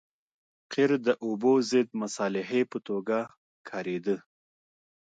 قیر 0.71 0.91
د 1.07 1.09
اوبو 1.25 1.51
ضد 1.69 1.87
مصالحې 2.01 2.61
په 2.71 2.77
توګه 2.87 3.17
کارېده 3.69 4.15